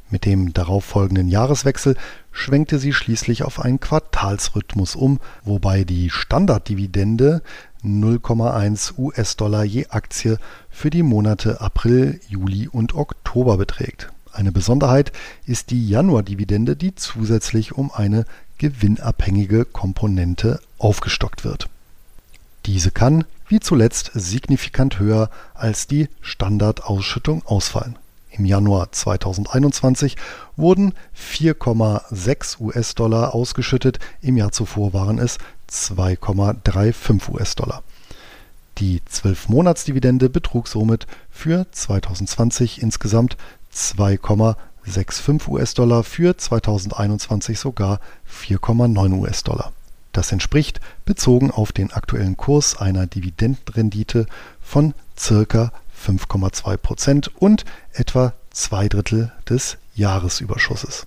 Mit 0.10 0.25
dem 0.25 0.53
darauffolgenden 0.53 1.27
Jahreswechsel 1.27 1.98
schwenkte 2.31 2.79
sie 2.79 2.93
schließlich 2.93 3.43
auf 3.43 3.60
einen 3.60 3.79
Quartalsrhythmus 3.79 4.96
um, 4.96 5.19
wobei 5.43 5.84
die 5.84 6.10
Standarddividende 6.10 7.41
0,1 7.84 8.98
US-Dollar 8.98 9.65
je 9.65 9.88
Aktie 9.88 10.38
für 10.69 10.89
die 10.89 11.03
Monate 11.03 11.60
April, 11.62 12.22
Juli 12.29 12.69
und 12.69 12.96
Oktober 12.96 13.57
beträgt. 13.57 14.10
Eine 14.38 14.51
Besonderheit 14.51 15.12
ist 15.48 15.72
die 15.72 15.89
Januardividende, 15.89 16.75
die 16.75 16.94
zusätzlich 16.94 17.72
um 17.72 17.89
eine 17.91 18.24
gewinnabhängige 18.60 19.65
Komponente 19.65 20.60
aufgestockt 20.77 21.44
wird. 21.44 21.67
Diese 22.67 22.91
kann, 22.91 23.25
wie 23.48 23.60
zuletzt, 23.60 24.12
signifikant 24.13 25.00
höher 25.00 25.32
als 25.56 25.88
die 25.88 26.08
Standardausschüttung 26.22 27.48
ausfallen. 27.48 27.98
Im 28.29 28.46
Januar 28.46 28.91
2021 28.91 30.17
wurden 30.56 30.94
4,6 31.17 32.60
US-Dollar 32.60 33.34
ausgeschüttet, 33.34 33.98
im 34.22 34.38
Jahr 34.38 34.51
zuvor 34.51 34.94
waren 34.94 35.17
es 35.17 35.39
2,35 35.72 37.29
US-Dollar. 37.32 37.82
Die 38.77 39.01
12-Monats-Dividende 39.12 40.29
betrug 40.29 40.67
somit 40.67 41.08
für 41.32 41.65
2020 41.72 42.84
insgesamt 42.84 43.36
2,65 43.77 45.48
US-Dollar, 45.48 46.03
für 46.03 46.36
2021 46.36 47.60
sogar 47.60 48.00
4,9 48.27 49.19
US-Dollar. 49.19 49.72
Das 50.12 50.31
entspricht, 50.31 50.81
bezogen 51.05 51.51
auf 51.51 51.72
den 51.72 51.93
aktuellen 51.93 52.38
Kurs, 52.38 52.77
einer 52.79 53.05
Dividendenrendite 53.05 54.25
von 54.62 54.96
circa 55.17 55.72
5,2 56.05 56.77
Prozent 56.77 57.31
und 57.36 57.65
etwa 57.93 58.34
zwei 58.50 58.88
Drittel 58.88 59.31
des 59.48 59.77
Jahresüberschusses. 59.93 61.05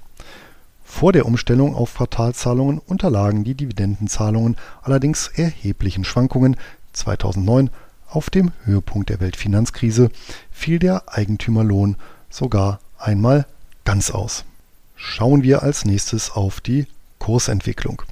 Vor 0.85 1.13
der 1.13 1.27
Umstellung 1.27 1.75
auf 1.75 1.95
Quartalzahlungen 1.95 2.79
unterlagen 2.79 3.43
die 3.43 3.55
Dividendenzahlungen 3.55 4.57
allerdings 4.83 5.29
erheblichen 5.29 6.05
Schwankungen. 6.05 6.57
2009, 6.93 7.71
auf 8.09 8.31
dem 8.31 8.53
Höhepunkt 8.65 9.09
der 9.09 9.21
Weltfinanzkrise, 9.21 10.11
fiel 10.51 10.79
der 10.79 11.05
Eigentümerlohn 11.07 11.97
sogar 12.31 12.81
einmal 12.99 13.47
ganz 13.85 14.11
aus. 14.11 14.45
Schauen 14.97 15.43
wir 15.43 15.63
als 15.63 15.85
nächstes 15.85 16.31
auf 16.31 16.61
die 16.61 16.87
Kursentwicklung. 17.19 18.03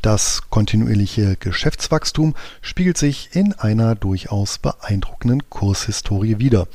Das 0.00 0.42
kontinuierliche 0.48 1.36
Geschäftswachstum 1.36 2.34
spiegelt 2.62 2.96
sich 2.96 3.30
in 3.32 3.52
einer 3.54 3.96
durchaus 3.96 4.58
beeindruckenden 4.58 5.50
Kurshistorie 5.50 6.38
wider. 6.38 6.68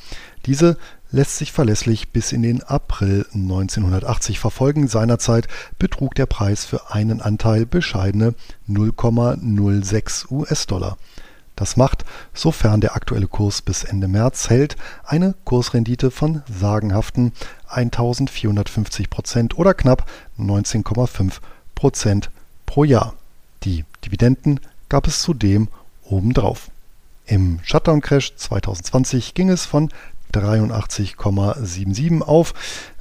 Diese 0.46 0.78
lässt 1.10 1.38
sich 1.38 1.54
verlässlich 1.54 2.10
bis 2.10 2.32
in 2.34 2.42
den 2.42 2.64
April 2.64 3.26
1980 3.34 4.40
verfolgen. 4.40 4.88
Seinerzeit 4.88 5.48
betrug 5.80 6.16
der 6.16 6.26
Preis 6.26 6.66
für 6.66 6.92
einen 6.92 7.22
Anteil 7.22 7.66
bescheidene 7.66 8.34
0,06 8.68 10.30
US-Dollar. 10.32 10.98
Das 11.56 11.78
macht, 11.78 12.04
sofern 12.34 12.82
der 12.82 12.96
aktuelle 12.96 13.28
Kurs 13.28 13.62
bis 13.62 13.84
Ende 13.84 14.08
März 14.08 14.50
hält, 14.50 14.76
eine 15.04 15.36
Kursrendite 15.46 16.10
von 16.10 16.42
sagenhaften 16.52 17.32
1450 17.68 19.10
Prozent 19.10 19.58
oder 19.58 19.74
knapp 19.74 20.10
19,5 20.40 21.34
Prozent 21.76 22.32
pro 22.66 22.84
Jahr. 22.84 23.14
Die 23.64 23.86
Dividenden 24.04 24.60
gab 24.90 25.08
es 25.08 25.22
zudem 25.22 25.68
obendrauf. 26.04 26.70
Im 27.26 27.60
Shutdown-Crash 27.64 28.36
2020 28.36 29.34
ging 29.34 29.50
es 29.50 29.66
von 29.66 29.90
83,77 30.34 32.22
auf 32.22 32.54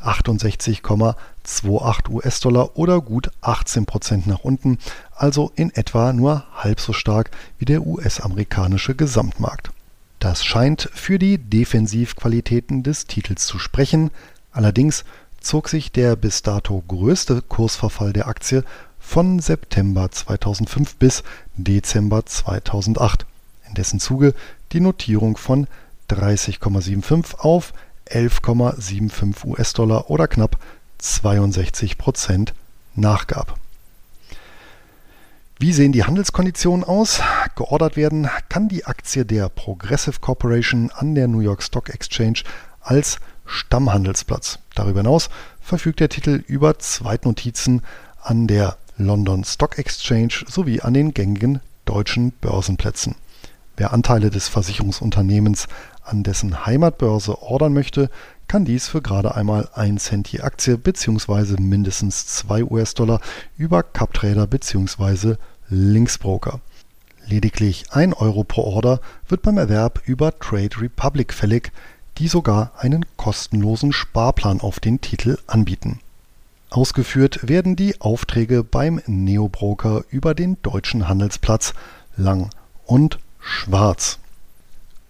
68,28 0.03 2.11
US-Dollar 2.11 2.77
oder 2.77 3.01
gut 3.01 3.31
18 3.41 3.87
Prozent 3.87 4.27
nach 4.27 4.41
unten, 4.41 4.79
also 5.15 5.53
in 5.57 5.71
etwa 5.71 6.13
nur 6.13 6.45
halb 6.55 6.81
so 6.81 6.93
stark 6.93 7.31
wie 7.59 7.65
der 7.65 7.87
US-amerikanische 7.87 8.95
Gesamtmarkt. 8.95 9.71
Das 10.19 10.45
scheint 10.45 10.91
für 10.95 11.19
die 11.19 11.39
Defensivqualitäten 11.39 12.83
des 12.83 13.07
Titels 13.07 13.47
zu 13.47 13.59
sprechen, 13.59 14.11
allerdings 14.53 15.05
zog 15.41 15.69
sich 15.69 15.91
der 15.91 16.17
bis 16.17 16.43
dato 16.43 16.83
größte 16.87 17.43
Kursverfall 17.43 18.13
der 18.13 18.29
Aktie 18.29 18.65
von 19.01 19.41
September 19.41 20.11
2005 20.11 20.97
bis 20.97 21.25
Dezember 21.57 22.25
2008, 22.25 23.27
in 23.69 23.75
dessen 23.75 23.99
Zuge 23.99 24.35
die 24.71 24.81
Notierung 24.81 25.37
von 25.37 25.67
30,75 26.15 27.39
auf 27.39 27.73
11,75 28.09 29.47
US-Dollar 29.47 30.11
oder 30.11 30.29
knapp 30.29 30.59
62 30.99 31.99
Prozent 31.99 32.55
nachgab. 32.95 33.59
Wie 35.59 35.73
sehen 35.73 35.93
die 35.93 36.05
Handelskonditionen 36.05 36.85
aus? 36.85 37.21
Geordert 37.55 37.97
werden 37.97 38.29
kann 38.49 38.69
die 38.69 38.85
Aktie 38.85 39.25
der 39.25 39.49
Progressive 39.49 40.19
Corporation 40.21 40.91
an 40.91 41.15
der 41.15 41.29
New 41.29 41.41
York 41.41 41.63
Stock 41.63 41.89
Exchange 41.89 42.41
als 42.81 43.19
Stammhandelsplatz. 43.47 44.59
Darüber 44.75 45.01
hinaus 45.01 45.31
verfügt 45.61 46.01
der 46.01 46.09
Titel 46.09 46.43
über 46.47 46.79
Zweitnotizen 46.79 47.83
an 48.21 48.47
der 48.49 48.77
London 48.97 49.45
Stock 49.45 49.79
Exchange 49.79 50.45
sowie 50.49 50.81
an 50.81 50.95
den 50.95 51.15
gängigen 51.15 51.61
deutschen 51.85 52.33
Börsenplätzen. 52.33 53.15
Wer 53.77 53.93
Anteile 53.93 54.31
des 54.31 54.49
Versicherungsunternehmens 54.49 55.67
an 56.05 56.23
dessen 56.23 56.67
Heimatbörse 56.67 57.43
ordern 57.43 57.73
möchte, 57.73 58.11
kann 58.49 58.65
dies 58.65 58.89
für 58.89 59.01
gerade 59.01 59.35
einmal 59.35 59.69
1 59.75 60.05
Cent 60.05 60.29
je 60.29 60.41
Aktie 60.41 60.77
bzw. 60.77 61.61
mindestens 61.61 62.27
2 62.27 62.65
US-Dollar 62.65 63.21
über 63.57 63.83
CupTrader 63.83 64.47
bzw. 64.47 65.37
Linksbroker. 65.69 66.61
Lediglich 67.27 67.93
1 67.93 68.17
Euro 68.17 68.45
pro 68.45 68.63
Order 68.63 69.01
wird 69.29 69.43
beim 69.43 69.59
Erwerb 69.59 70.03
über 70.05 70.39
Trade 70.39 70.81
Republic 70.81 71.33
fällig, 71.33 71.73
die 72.19 72.29
sogar 72.29 72.73
einen 72.79 73.07
kostenlosen 73.17 73.93
Sparplan 73.93 74.61
auf 74.61 74.81
den 74.81 75.01
Titel 75.01 75.39
anbieten. 75.47 76.01
Ausgeführt 76.69 77.49
werden 77.49 77.77
die 77.77 78.01
Aufträge 78.01 78.65
beim 78.65 79.01
Neobroker 79.07 80.05
über 80.11 80.35
den 80.35 80.57
deutschen 80.63 81.09
Handelsplatz 81.09 81.75
Lang 82.17 82.51
und 82.85 83.19
Schwarz. 83.41 84.19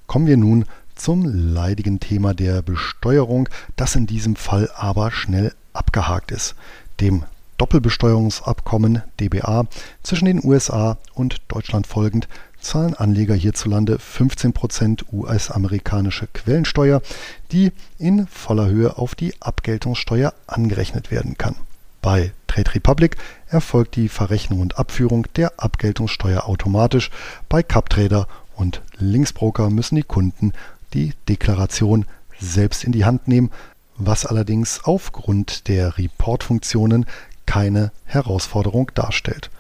Kommen 0.06 0.26
wir 0.26 0.36
nun 0.36 0.66
zum 1.02 1.24
leidigen 1.24 1.98
Thema 1.98 2.32
der 2.32 2.62
Besteuerung, 2.62 3.48
das 3.74 3.96
in 3.96 4.06
diesem 4.06 4.36
Fall 4.36 4.70
aber 4.76 5.10
schnell 5.10 5.52
abgehakt 5.72 6.30
ist, 6.30 6.54
dem 7.00 7.24
Doppelbesteuerungsabkommen 7.58 9.02
DBA 9.18 9.66
zwischen 10.04 10.26
den 10.26 10.44
USA 10.44 10.98
und 11.14 11.38
Deutschland 11.48 11.88
folgend 11.88 12.28
zahlen 12.60 12.94
Anleger 12.94 13.34
hierzulande 13.34 13.96
15% 13.96 15.06
US-amerikanische 15.12 16.28
Quellensteuer, 16.28 17.02
die 17.50 17.72
in 17.98 18.28
voller 18.28 18.66
Höhe 18.66 18.96
auf 18.96 19.16
die 19.16 19.34
Abgeltungssteuer 19.40 20.32
angerechnet 20.46 21.10
werden 21.10 21.36
kann. 21.36 21.56
Bei 22.00 22.32
Trade 22.46 22.76
Republic 22.76 23.16
erfolgt 23.48 23.96
die 23.96 24.08
Verrechnung 24.08 24.60
und 24.60 24.78
Abführung 24.78 25.26
der 25.34 25.54
Abgeltungssteuer 25.56 26.46
automatisch. 26.46 27.10
Bei 27.48 27.64
CupTrader 27.64 28.28
und 28.54 28.82
Linksbroker 28.98 29.70
müssen 29.70 29.96
die 29.96 30.02
Kunden 30.02 30.52
die 30.94 31.12
Deklaration 31.28 32.06
selbst 32.38 32.84
in 32.84 32.92
die 32.92 33.04
Hand 33.04 33.28
nehmen, 33.28 33.50
was 33.96 34.26
allerdings 34.26 34.80
aufgrund 34.84 35.68
der 35.68 35.98
Report-Funktionen 35.98 37.06
keine 37.46 37.92
Herausforderung 38.04 38.90
darstellt. 38.94 39.50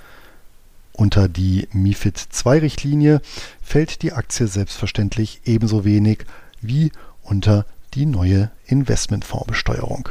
Unter 0.92 1.28
die 1.28 1.68
MIFID 1.72 2.28
II-Richtlinie 2.44 3.20
fällt 3.62 4.02
die 4.02 4.12
Aktie 4.12 4.46
selbstverständlich 4.46 5.40
ebenso 5.44 5.84
wenig 5.84 6.24
wie 6.60 6.92
unter 7.22 7.64
die 7.94 8.06
neue 8.06 8.50
Investmentfondsbesteuerung. 8.66 10.08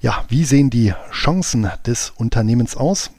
Ja, 0.00 0.24
wie 0.28 0.44
sehen 0.44 0.70
die 0.70 0.94
Chancen 1.12 1.70
des 1.86 2.10
Unternehmens 2.16 2.76
aus? 2.76 3.10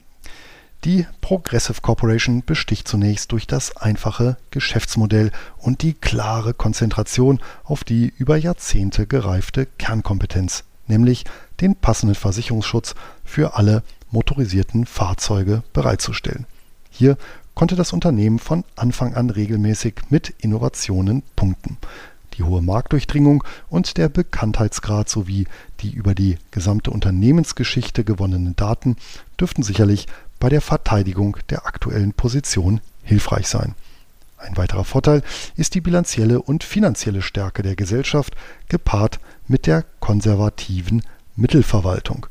Die 0.84 1.06
Progressive 1.20 1.80
Corporation 1.80 2.42
besticht 2.44 2.88
zunächst 2.88 3.30
durch 3.30 3.46
das 3.46 3.76
einfache 3.76 4.36
Geschäftsmodell 4.50 5.30
und 5.58 5.82
die 5.82 5.92
klare 5.94 6.54
Konzentration 6.54 7.38
auf 7.62 7.84
die 7.84 8.12
über 8.18 8.36
Jahrzehnte 8.36 9.06
gereifte 9.06 9.66
Kernkompetenz, 9.78 10.64
nämlich 10.88 11.24
den 11.60 11.76
passenden 11.76 12.16
Versicherungsschutz 12.16 12.96
für 13.24 13.54
alle 13.54 13.84
motorisierten 14.10 14.84
Fahrzeuge 14.84 15.62
bereitzustellen. 15.72 16.46
Hier 16.90 17.16
konnte 17.54 17.76
das 17.76 17.92
Unternehmen 17.92 18.40
von 18.40 18.64
Anfang 18.74 19.14
an 19.14 19.30
regelmäßig 19.30 19.94
mit 20.10 20.30
Innovationen 20.40 21.22
punkten. 21.36 21.78
Die 22.34 22.42
hohe 22.42 22.62
Marktdurchdringung 22.62 23.44
und 23.68 23.98
der 23.98 24.08
Bekanntheitsgrad 24.08 25.08
sowie 25.08 25.46
die 25.80 25.92
über 25.92 26.16
die 26.16 26.38
gesamte 26.50 26.90
Unternehmensgeschichte 26.90 28.02
gewonnenen 28.02 28.56
Daten 28.56 28.96
dürften 29.38 29.62
sicherlich 29.62 30.06
bei 30.42 30.48
der 30.48 30.60
Verteidigung 30.60 31.36
der 31.50 31.68
aktuellen 31.68 32.14
Position 32.14 32.80
hilfreich 33.04 33.46
sein. 33.46 33.76
Ein 34.38 34.56
weiterer 34.56 34.82
Vorteil 34.82 35.22
ist 35.54 35.76
die 35.76 35.80
bilanzielle 35.80 36.42
und 36.42 36.64
finanzielle 36.64 37.22
Stärke 37.22 37.62
der 37.62 37.76
Gesellschaft 37.76 38.34
gepaart 38.68 39.20
mit 39.46 39.68
der 39.68 39.84
konservativen 40.00 41.02
Mittelverwaltung. 41.36 42.26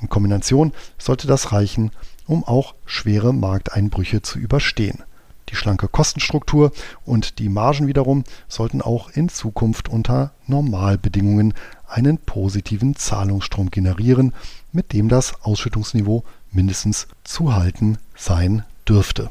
In 0.00 0.08
Kombination 0.08 0.72
sollte 0.96 1.26
das 1.26 1.52
reichen, 1.52 1.90
um 2.26 2.44
auch 2.44 2.74
schwere 2.86 3.34
Markteinbrüche 3.34 4.22
zu 4.22 4.38
überstehen. 4.38 5.02
Die 5.50 5.56
schlanke 5.56 5.86
Kostenstruktur 5.88 6.72
und 7.04 7.38
die 7.40 7.50
Margen 7.50 7.88
wiederum 7.88 8.24
sollten 8.48 8.80
auch 8.80 9.10
in 9.10 9.28
Zukunft 9.28 9.90
unter 9.90 10.32
Normalbedingungen 10.46 11.52
einen 11.86 12.16
positiven 12.16 12.96
Zahlungsstrom 12.96 13.70
generieren, 13.70 14.32
mit 14.72 14.94
dem 14.94 15.10
das 15.10 15.34
Ausschüttungsniveau 15.42 16.24
mindestens 16.52 17.06
zu 17.24 17.54
halten 17.54 17.98
sein 18.16 18.64
dürfte. 18.88 19.30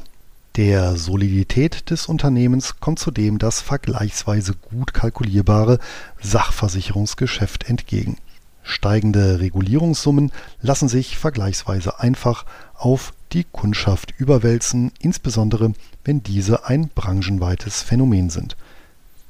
Der 0.56 0.96
Solidität 0.96 1.90
des 1.90 2.06
Unternehmens 2.06 2.80
kommt 2.80 2.98
zudem 2.98 3.38
das 3.38 3.60
vergleichsweise 3.60 4.54
gut 4.54 4.92
kalkulierbare 4.92 5.78
Sachversicherungsgeschäft 6.20 7.68
entgegen. 7.68 8.16
Steigende 8.62 9.40
Regulierungssummen 9.40 10.32
lassen 10.60 10.88
sich 10.88 11.16
vergleichsweise 11.16 12.00
einfach 12.00 12.44
auf 12.74 13.12
die 13.32 13.44
Kundschaft 13.44 14.12
überwälzen, 14.18 14.92
insbesondere 14.98 15.72
wenn 16.04 16.22
diese 16.22 16.66
ein 16.66 16.88
branchenweites 16.88 17.82
Phänomen 17.82 18.28
sind. 18.30 18.56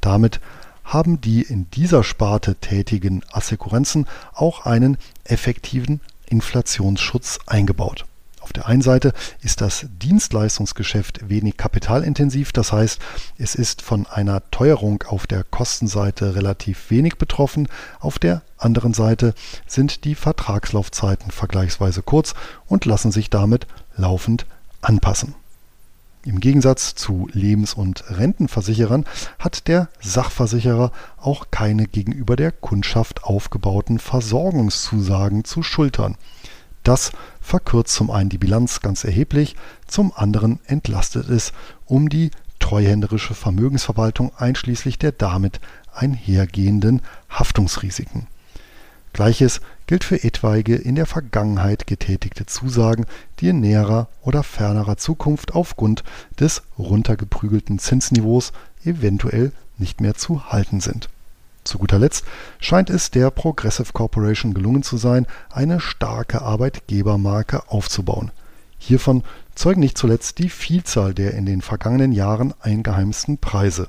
Damit 0.00 0.40
haben 0.84 1.20
die 1.20 1.42
in 1.42 1.70
dieser 1.70 2.02
Sparte 2.02 2.56
tätigen 2.56 3.22
Assekuranzen 3.30 4.06
auch 4.32 4.66
einen 4.66 4.96
effektiven 5.24 6.00
Inflationsschutz 6.30 7.38
eingebaut. 7.46 8.06
Auf 8.40 8.54
der 8.54 8.66
einen 8.66 8.82
Seite 8.82 9.12
ist 9.42 9.60
das 9.60 9.86
Dienstleistungsgeschäft 9.90 11.28
wenig 11.28 11.56
kapitalintensiv, 11.56 12.52
das 12.52 12.72
heißt, 12.72 12.98
es 13.38 13.54
ist 13.54 13.82
von 13.82 14.06
einer 14.06 14.42
Teuerung 14.50 15.04
auf 15.06 15.26
der 15.26 15.44
Kostenseite 15.44 16.34
relativ 16.34 16.90
wenig 16.90 17.16
betroffen. 17.16 17.68
Auf 18.00 18.18
der 18.18 18.42
anderen 18.56 18.94
Seite 18.94 19.34
sind 19.66 20.04
die 20.04 20.14
Vertragslaufzeiten 20.14 21.30
vergleichsweise 21.30 22.02
kurz 22.02 22.34
und 22.66 22.86
lassen 22.86 23.12
sich 23.12 23.30
damit 23.30 23.66
laufend 23.96 24.46
anpassen. 24.80 25.34
Im 26.22 26.40
Gegensatz 26.40 26.94
zu 26.94 27.28
Lebens- 27.32 27.72
und 27.72 28.04
Rentenversicherern 28.10 29.06
hat 29.38 29.68
der 29.68 29.88
Sachversicherer 30.00 30.92
auch 31.16 31.46
keine 31.50 31.86
gegenüber 31.86 32.36
der 32.36 32.52
Kundschaft 32.52 33.24
aufgebauten 33.24 33.98
Versorgungszusagen 33.98 35.44
zu 35.44 35.62
schultern. 35.62 36.16
Das 36.82 37.12
verkürzt 37.40 37.94
zum 37.94 38.10
einen 38.10 38.28
die 38.28 38.38
Bilanz 38.38 38.80
ganz 38.80 39.04
erheblich, 39.04 39.56
zum 39.86 40.12
anderen 40.14 40.60
entlastet 40.66 41.30
es 41.30 41.52
um 41.86 42.10
die 42.10 42.30
treuhänderische 42.58 43.34
Vermögensverwaltung 43.34 44.32
einschließlich 44.36 44.98
der 44.98 45.12
damit 45.12 45.58
einhergehenden 45.94 47.00
Haftungsrisiken. 47.30 48.26
Gleiches 49.14 49.62
gilt 49.90 50.04
für 50.04 50.22
etwaige 50.22 50.76
in 50.76 50.94
der 50.94 51.06
Vergangenheit 51.06 51.88
getätigte 51.88 52.46
Zusagen, 52.46 53.06
die 53.40 53.48
in 53.48 53.58
näherer 53.58 54.06
oder 54.22 54.44
fernerer 54.44 54.96
Zukunft 54.96 55.52
aufgrund 55.52 56.04
des 56.38 56.62
runtergeprügelten 56.78 57.80
Zinsniveaus 57.80 58.52
eventuell 58.84 59.50
nicht 59.78 60.00
mehr 60.00 60.14
zu 60.14 60.46
halten 60.52 60.80
sind 60.80 61.08
zu 61.64 61.78
guter 61.78 61.98
Letzt 61.98 62.24
scheint 62.58 62.90
es 62.90 63.10
der 63.10 63.30
Progressive 63.30 63.92
Corporation 63.92 64.54
gelungen 64.54 64.82
zu 64.82 64.96
sein, 64.96 65.26
eine 65.50 65.80
starke 65.80 66.42
Arbeitgebermarke 66.42 67.68
aufzubauen. 67.68 68.30
Hiervon 68.78 69.24
zeugen 69.54 69.80
nicht 69.80 69.98
zuletzt 69.98 70.38
die 70.38 70.48
Vielzahl 70.48 71.14
der 71.14 71.34
in 71.34 71.46
den 71.46 71.62
vergangenen 71.62 72.12
Jahren 72.12 72.54
eingeheimsten 72.60 73.38
Preise. 73.38 73.88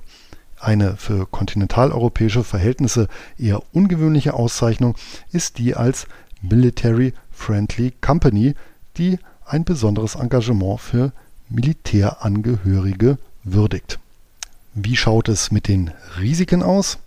Eine 0.62 0.96
für 0.96 1.26
kontinentaleuropäische 1.26 2.44
Verhältnisse 2.44 3.08
eher 3.40 3.64
ungewöhnliche 3.74 4.36
Auszeichnung 4.36 4.94
ist 5.32 5.58
die 5.58 5.76
als 5.76 6.06
Military 6.44 7.14
Friendly 7.32 7.94
Company, 8.00 8.54
die 8.98 9.18
ein 9.44 9.64
besonderes 9.64 10.14
Engagement 10.14 10.80
für 10.80 11.14
Militärangehörige 11.50 13.18
würdigt. 13.44 13.98
Wie 14.76 14.96
schaut 14.96 15.30
es 15.30 15.52
mit 15.52 15.68
den 15.68 15.92
Risiken 16.20 16.62
aus? 16.62 17.00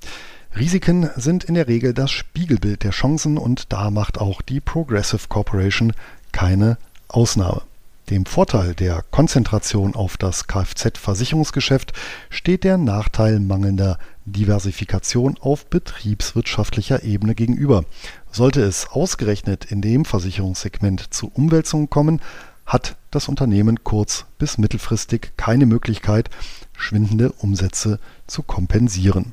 Risiken 0.56 1.08
sind 1.14 1.44
in 1.44 1.54
der 1.54 1.68
Regel 1.68 1.94
das 1.94 2.10
Spiegelbild 2.10 2.82
der 2.82 2.90
Chancen 2.90 3.38
und 3.38 3.72
da 3.72 3.92
macht 3.92 4.18
auch 4.20 4.42
die 4.42 4.58
Progressive 4.60 5.28
Corporation 5.28 5.92
keine 6.32 6.76
Ausnahme. 7.06 7.62
Dem 8.10 8.26
Vorteil 8.26 8.74
der 8.74 9.02
Konzentration 9.10 9.94
auf 9.94 10.18
das 10.18 10.46
Kfz-Versicherungsgeschäft 10.46 11.94
steht 12.28 12.62
der 12.62 12.76
Nachteil 12.76 13.40
mangelnder 13.40 13.98
Diversifikation 14.26 15.38
auf 15.40 15.64
betriebswirtschaftlicher 15.66 17.02
Ebene 17.02 17.34
gegenüber. 17.34 17.86
Sollte 18.30 18.60
es 18.60 18.88
ausgerechnet 18.90 19.64
in 19.64 19.80
dem 19.80 20.04
Versicherungssegment 20.04 21.14
zu 21.14 21.30
Umwälzungen 21.32 21.88
kommen, 21.88 22.20
hat 22.66 22.96
das 23.10 23.28
Unternehmen 23.28 23.84
kurz- 23.84 24.26
bis 24.38 24.58
mittelfristig 24.58 25.32
keine 25.38 25.64
Möglichkeit, 25.64 26.28
schwindende 26.76 27.32
Umsätze 27.32 28.00
zu 28.26 28.42
kompensieren. 28.42 29.32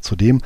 Zudem 0.00 0.40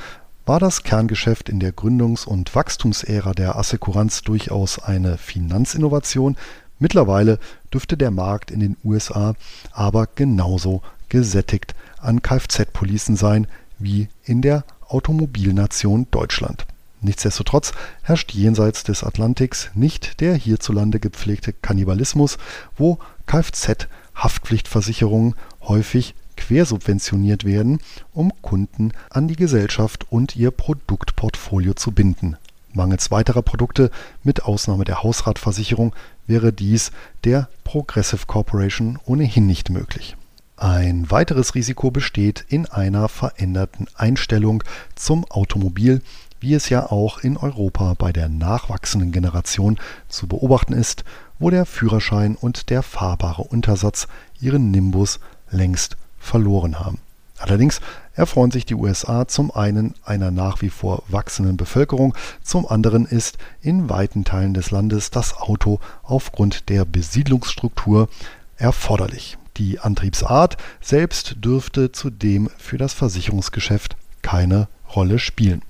war 0.44 0.58
das 0.58 0.82
Kerngeschäft 0.82 1.48
in 1.48 1.60
der 1.60 1.72
Gründungs- 1.72 2.26
und 2.26 2.54
Wachstumsära 2.54 3.32
der 3.32 3.56
Assekuranz 3.56 4.22
durchaus 4.22 4.80
eine 4.80 5.16
Finanzinnovation. 5.16 6.36
Mittlerweile 6.82 7.38
dürfte 7.72 7.96
der 7.96 8.10
Markt 8.10 8.50
in 8.50 8.58
den 8.58 8.76
USA 8.82 9.36
aber 9.70 10.08
genauso 10.12 10.82
gesättigt 11.08 11.76
an 12.00 12.22
Kfz-Policen 12.22 13.14
sein 13.14 13.46
wie 13.78 14.08
in 14.24 14.42
der 14.42 14.64
Automobilnation 14.88 16.08
Deutschland. 16.10 16.66
Nichtsdestotrotz 17.00 17.70
herrscht 18.02 18.32
jenseits 18.32 18.82
des 18.82 19.04
Atlantiks 19.04 19.70
nicht 19.76 20.20
der 20.20 20.34
hierzulande 20.34 20.98
gepflegte 20.98 21.52
Kannibalismus, 21.52 22.36
wo 22.76 22.98
Kfz-Haftpflichtversicherungen 23.28 25.36
häufig 25.60 26.16
quersubventioniert 26.36 27.44
werden, 27.44 27.78
um 28.12 28.32
Kunden 28.42 28.90
an 29.08 29.28
die 29.28 29.36
Gesellschaft 29.36 30.10
und 30.10 30.34
ihr 30.34 30.50
Produktportfolio 30.50 31.74
zu 31.74 31.92
binden. 31.92 32.38
Mangels 32.74 33.10
weiterer 33.10 33.42
Produkte 33.42 33.90
mit 34.22 34.44
Ausnahme 34.44 34.84
der 34.84 35.02
Hausratversicherung 35.02 35.94
wäre 36.26 36.52
dies 36.52 36.92
der 37.24 37.48
Progressive 37.64 38.26
Corporation 38.26 38.98
ohnehin 39.04 39.46
nicht 39.46 39.70
möglich. 39.70 40.16
Ein 40.56 41.10
weiteres 41.10 41.54
Risiko 41.54 41.90
besteht 41.90 42.44
in 42.48 42.66
einer 42.66 43.08
veränderten 43.08 43.86
Einstellung 43.96 44.62
zum 44.94 45.24
Automobil, 45.28 46.02
wie 46.38 46.54
es 46.54 46.68
ja 46.68 46.90
auch 46.90 47.18
in 47.18 47.36
Europa 47.36 47.94
bei 47.98 48.12
der 48.12 48.28
nachwachsenden 48.28 49.12
Generation 49.12 49.78
zu 50.08 50.26
beobachten 50.26 50.72
ist, 50.72 51.04
wo 51.38 51.50
der 51.50 51.66
Führerschein 51.66 52.36
und 52.36 52.70
der 52.70 52.82
fahrbare 52.82 53.42
Untersatz 53.42 54.06
ihren 54.40 54.70
Nimbus 54.70 55.18
längst 55.50 55.96
verloren 56.18 56.78
haben. 56.78 56.98
Allerdings 57.42 57.80
erfreuen 58.14 58.52
sich 58.52 58.64
die 58.64 58.76
USA 58.76 59.26
zum 59.26 59.50
einen 59.50 59.94
einer 60.04 60.30
nach 60.30 60.62
wie 60.62 60.70
vor 60.70 61.02
wachsenden 61.08 61.56
Bevölkerung, 61.56 62.14
zum 62.44 62.68
anderen 62.68 63.04
ist 63.04 63.36
in 63.60 63.90
weiten 63.90 64.24
Teilen 64.24 64.54
des 64.54 64.70
Landes 64.70 65.10
das 65.10 65.36
Auto 65.36 65.80
aufgrund 66.04 66.68
der 66.68 66.84
Besiedlungsstruktur 66.84 68.08
erforderlich. 68.56 69.38
Die 69.56 69.80
Antriebsart 69.80 70.56
selbst 70.80 71.36
dürfte 71.44 71.90
zudem 71.90 72.48
für 72.58 72.78
das 72.78 72.94
Versicherungsgeschäft 72.94 73.96
keine 74.22 74.68
Rolle 74.94 75.18
spielen. 75.18 75.62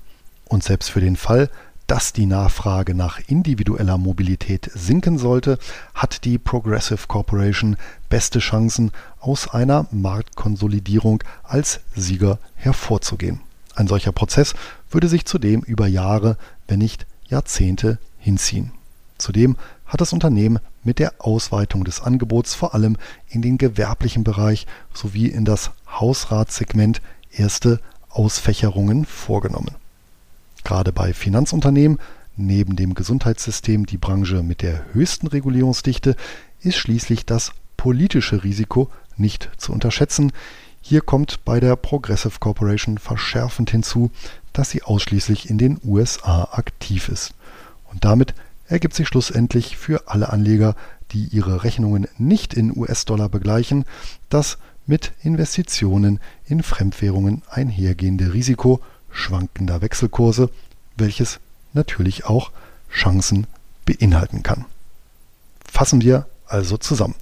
Und 0.47 0.63
selbst 0.63 0.91
für 0.91 1.01
den 1.01 1.15
Fall, 1.15 1.49
dass 1.87 2.13
die 2.13 2.25
Nachfrage 2.25 2.95
nach 2.95 3.19
individueller 3.27 3.97
Mobilität 3.97 4.71
sinken 4.73 5.17
sollte, 5.17 5.57
hat 5.93 6.23
die 6.25 6.37
Progressive 6.37 7.07
Corporation 7.07 7.77
beste 8.09 8.39
Chancen, 8.39 8.91
aus 9.19 9.49
einer 9.49 9.87
Marktkonsolidierung 9.91 11.23
als 11.43 11.79
Sieger 11.95 12.39
hervorzugehen. 12.55 13.41
Ein 13.75 13.87
solcher 13.87 14.11
Prozess 14.11 14.53
würde 14.89 15.07
sich 15.07 15.25
zudem 15.25 15.61
über 15.61 15.87
Jahre, 15.87 16.37
wenn 16.67 16.79
nicht 16.79 17.05
Jahrzehnte 17.27 17.97
hinziehen. 18.19 18.71
Zudem 19.17 19.57
hat 19.85 20.01
das 20.01 20.13
Unternehmen 20.13 20.59
mit 20.83 20.99
der 20.99 21.13
Ausweitung 21.19 21.83
des 21.83 22.01
Angebots 22.01 22.55
vor 22.55 22.73
allem 22.73 22.97
in 23.29 23.41
den 23.41 23.57
gewerblichen 23.57 24.23
Bereich 24.23 24.67
sowie 24.93 25.27
in 25.27 25.45
das 25.45 25.71
Hausratssegment 25.87 27.01
erste 27.31 27.79
Ausfächerungen 28.09 29.05
vorgenommen. 29.05 29.75
Gerade 30.63 30.91
bei 30.91 31.13
Finanzunternehmen, 31.13 31.99
neben 32.35 32.75
dem 32.75 32.93
Gesundheitssystem 32.93 33.85
die 33.85 33.97
Branche 33.97 34.43
mit 34.43 34.61
der 34.61 34.93
höchsten 34.93 35.27
Regulierungsdichte, 35.27 36.15
ist 36.61 36.77
schließlich 36.77 37.25
das 37.25 37.51
politische 37.77 38.43
Risiko 38.43 38.89
nicht 39.17 39.49
zu 39.57 39.73
unterschätzen. 39.73 40.31
Hier 40.81 41.01
kommt 41.01 41.45
bei 41.45 41.59
der 41.59 41.75
Progressive 41.75 42.39
Corporation 42.39 42.97
verschärfend 42.97 43.71
hinzu, 43.71 44.11
dass 44.53 44.69
sie 44.69 44.83
ausschließlich 44.83 45.49
in 45.49 45.57
den 45.57 45.79
USA 45.83 46.49
aktiv 46.51 47.09
ist. 47.09 47.33
Und 47.91 48.05
damit 48.05 48.33
ergibt 48.67 48.93
sich 48.93 49.07
schlussendlich 49.07 49.77
für 49.77 50.07
alle 50.07 50.29
Anleger, 50.31 50.75
die 51.11 51.25
ihre 51.25 51.63
Rechnungen 51.63 52.07
nicht 52.17 52.53
in 52.53 52.75
US-Dollar 52.75 53.29
begleichen, 53.29 53.85
das 54.29 54.57
mit 54.85 55.13
Investitionen 55.21 56.19
in 56.45 56.63
Fremdwährungen 56.63 57.43
einhergehende 57.49 58.33
Risiko 58.33 58.81
schwankender 59.13 59.81
Wechselkurse, 59.81 60.49
welches 60.97 61.39
natürlich 61.73 62.25
auch 62.25 62.51
Chancen 62.91 63.47
beinhalten 63.85 64.43
kann. 64.43 64.65
Fassen 65.65 66.01
wir 66.01 66.27
also 66.45 66.77
zusammen. 66.77 67.15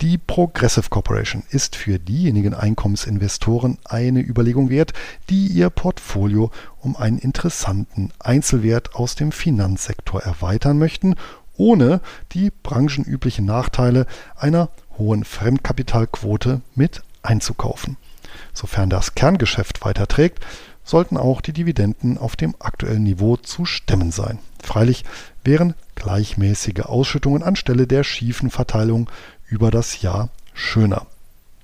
Die 0.00 0.18
Progressive 0.18 0.90
Corporation 0.90 1.44
ist 1.50 1.76
für 1.76 1.98
diejenigen 1.98 2.52
Einkommensinvestoren 2.52 3.78
eine 3.84 4.20
Überlegung 4.20 4.68
wert, 4.68 4.92
die 5.30 5.46
ihr 5.46 5.70
Portfolio 5.70 6.50
um 6.80 6.96
einen 6.96 7.18
interessanten 7.18 8.10
Einzelwert 8.18 8.96
aus 8.96 9.14
dem 9.14 9.30
Finanzsektor 9.30 10.20
erweitern 10.20 10.78
möchten, 10.78 11.14
ohne 11.56 12.00
die 12.32 12.50
branchenüblichen 12.50 13.44
Nachteile 13.44 14.06
einer 14.36 14.68
hohen 14.98 15.24
Fremdkapitalquote 15.24 16.60
mit 16.74 17.02
einzukaufen. 17.22 17.96
Sofern 18.52 18.90
das 18.90 19.14
Kerngeschäft 19.14 19.84
weiterträgt, 19.84 20.44
sollten 20.84 21.16
auch 21.16 21.40
die 21.40 21.52
Dividenden 21.52 22.18
auf 22.18 22.36
dem 22.36 22.54
aktuellen 22.58 23.02
Niveau 23.02 23.36
zu 23.36 23.64
stemmen 23.64 24.12
sein. 24.12 24.38
Freilich 24.62 25.04
wären 25.42 25.74
gleichmäßige 25.94 26.82
Ausschüttungen 26.82 27.42
anstelle 27.42 27.86
der 27.86 28.04
schiefen 28.04 28.50
Verteilung 28.50 29.10
über 29.48 29.70
das 29.70 30.02
Jahr 30.02 30.28
schöner. 30.52 31.06